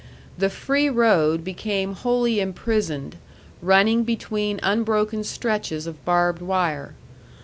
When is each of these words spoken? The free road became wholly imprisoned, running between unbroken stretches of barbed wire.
The 0.35 0.49
free 0.49 0.89
road 0.89 1.43
became 1.43 1.93
wholly 1.93 2.39
imprisoned, 2.39 3.17
running 3.61 4.03
between 4.03 4.59
unbroken 4.63 5.23
stretches 5.23 5.85
of 5.85 6.03
barbed 6.05 6.41
wire. 6.41 6.95